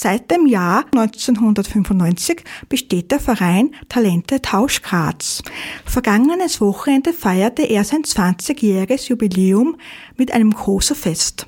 Seit 0.00 0.30
dem 0.30 0.46
Jahr 0.46 0.84
1995 0.94 2.44
besteht 2.68 3.10
der 3.10 3.18
Verein 3.18 3.74
Talente 3.88 4.40
Tausch 4.40 4.80
Graz. 4.80 5.42
Vergangenes 5.84 6.60
Wochenende 6.60 7.12
feierte 7.12 7.62
er 7.62 7.82
sein 7.82 8.02
20-jähriges 8.02 9.08
Jubiläum 9.08 9.76
mit 10.16 10.30
einem 10.30 10.52
großen 10.52 10.94
Fest. 10.94 11.46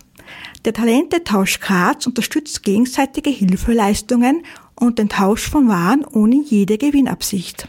Der 0.65 0.73
Talente 0.73 1.23
Tausch 1.23 1.61
Graz 1.61 2.09
unterstützt 2.09 2.65
gegenseitige 2.65 3.31
Hilfeleistungen 3.31 4.43
und 4.75 4.99
den 4.99 5.09
Tausch 5.09 5.49
von 5.49 5.69
Waren 5.69 6.05
ohne 6.05 6.43
jede 6.43 6.77
Gewinnabsicht. 6.77 7.69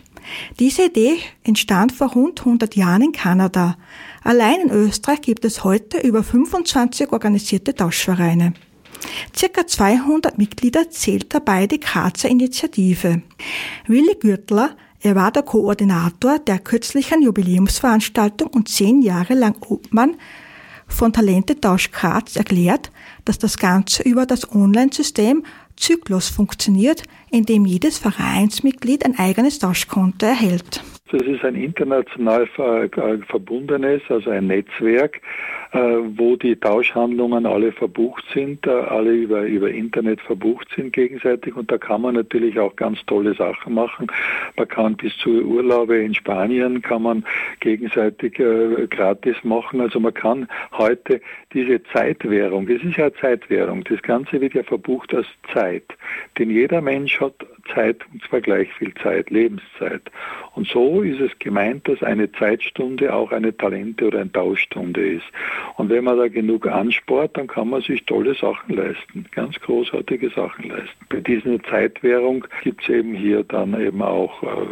Diese 0.59 0.85
Idee 0.85 1.17
entstand 1.43 1.91
vor 1.91 2.13
rund 2.13 2.39
100 2.39 2.75
Jahren 2.75 3.03
in 3.03 3.11
Kanada. 3.11 3.77
Allein 4.23 4.61
in 4.61 4.71
Österreich 4.71 5.21
gibt 5.21 5.45
es 5.45 5.63
heute 5.63 5.99
über 5.99 6.23
25 6.23 7.11
organisierte 7.11 7.75
Tauschvereine. 7.75 8.53
Circa 9.35 9.65
200 9.65 10.37
Mitglieder 10.37 10.89
zählt 10.89 11.33
dabei 11.33 11.67
die 11.67 11.79
Grazer 11.79 12.29
Initiative. 12.29 13.21
Willi 13.87 14.15
Gürtler, 14.19 14.75
er 14.99 15.15
war 15.15 15.31
der 15.31 15.43
Koordinator 15.43 16.39
der 16.39 16.59
kürzlichen 16.59 17.23
Jubiläumsveranstaltung 17.23 18.49
und 18.49 18.69
zehn 18.69 19.01
Jahre 19.01 19.33
lang 19.33 19.55
Obmann 19.67 20.15
von 20.87 21.13
Talentetausch 21.13 21.91
Graz 21.91 22.35
erklärt, 22.35 22.91
dass 23.25 23.39
das 23.39 23.57
Ganze 23.57 24.03
über 24.03 24.25
das 24.25 24.51
Online-System 24.51 25.43
Zyklus 25.77 26.29
funktioniert, 26.29 27.03
in 27.31 27.45
dem 27.45 27.65
jedes 27.65 27.97
Vereinsmitglied 27.97 29.05
ein 29.05 29.17
eigenes 29.17 29.59
Tauschkonto 29.59 30.25
erhält. 30.25 30.83
Das 31.11 31.23
ist 31.23 31.43
ein 31.43 31.55
international 31.55 32.47
verbundenes, 33.27 34.01
also 34.07 34.29
ein 34.29 34.47
Netzwerk, 34.47 35.19
äh, 35.73 35.77
wo 35.77 36.37
die 36.37 36.55
Tauschhandlungen 36.55 37.45
alle 37.45 37.73
verbucht 37.73 38.23
sind, 38.33 38.65
äh, 38.65 38.69
alle 38.69 39.11
über, 39.11 39.41
über 39.41 39.69
Internet 39.69 40.21
verbucht 40.21 40.69
sind 40.73 40.93
gegenseitig 40.93 41.55
und 41.55 41.69
da 41.69 41.77
kann 41.77 42.01
man 42.01 42.15
natürlich 42.15 42.57
auch 42.59 42.77
ganz 42.77 43.05
tolle 43.07 43.33
Sachen 43.33 43.73
machen. 43.73 44.07
Man 44.55 44.67
kann 44.69 44.95
bis 44.95 45.15
zu 45.17 45.29
Urlaube 45.29 45.97
in 45.97 46.13
Spanien 46.13 46.81
kann 46.81 47.03
man 47.03 47.25
gegenseitig 47.59 48.39
äh, 48.39 48.87
gratis 48.87 49.35
machen. 49.43 49.81
Also 49.81 49.99
man 49.99 50.13
kann 50.13 50.47
heute 50.71 51.19
diese 51.53 51.83
Zeitwährung, 51.83 52.67
das 52.67 52.81
ist 52.83 52.95
ja 52.95 53.13
Zeitwährung, 53.13 53.83
das 53.83 54.01
Ganze 54.01 54.39
wird 54.39 54.53
ja 54.53 54.63
verbucht 54.63 55.13
als 55.13 55.27
Zeit, 55.53 55.85
denn 56.37 56.49
jeder 56.49 56.79
Mensch 56.81 57.19
hat 57.19 57.35
Zeit, 57.73 57.97
und 58.11 58.23
zwar 58.23 58.41
gleich 58.41 58.71
viel 58.73 58.93
Zeit, 58.95 59.29
Lebenszeit. 59.29 60.01
Und 60.53 60.67
so 60.67 61.01
ist 61.01 61.19
es 61.19 61.31
gemeint, 61.39 61.87
dass 61.87 62.03
eine 62.03 62.31
Zeitstunde 62.33 63.13
auch 63.13 63.31
eine 63.31 63.55
Talente- 63.55 64.07
oder 64.07 64.19
eine 64.19 64.31
Tauschstunde 64.31 65.15
ist. 65.15 65.25
Und 65.77 65.89
wenn 65.89 66.03
man 66.03 66.17
da 66.17 66.27
genug 66.27 66.67
anspart, 66.67 67.37
dann 67.37 67.47
kann 67.47 67.69
man 67.69 67.81
sich 67.81 68.05
tolle 68.05 68.35
Sachen 68.35 68.75
leisten, 68.75 69.25
ganz 69.31 69.59
großartige 69.59 70.29
Sachen 70.29 70.69
leisten. 70.69 71.05
Bei 71.09 71.19
dieser 71.21 71.61
Zeitwährung 71.63 72.45
gibt 72.63 72.83
es 72.83 72.89
eben 72.89 73.13
hier 73.13 73.43
dann 73.43 73.79
eben 73.79 74.01
auch 74.01 74.43
äh, 74.43 74.67